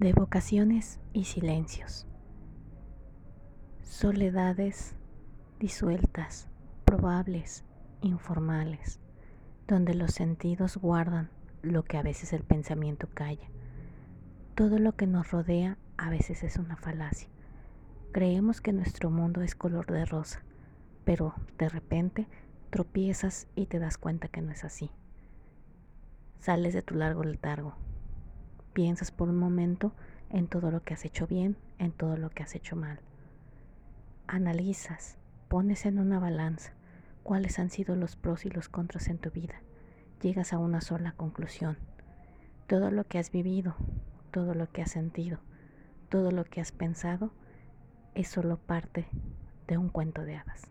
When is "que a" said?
11.84-12.02